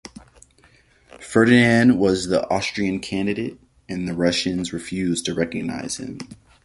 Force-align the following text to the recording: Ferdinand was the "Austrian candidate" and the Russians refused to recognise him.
Ferdinand 1.19 1.99
was 1.99 2.25
the 2.25 2.49
"Austrian 2.49 3.01
candidate" 3.01 3.59
and 3.87 4.07
the 4.07 4.15
Russians 4.15 4.73
refused 4.73 5.25
to 5.25 5.35
recognise 5.35 5.97
him. 5.97 6.17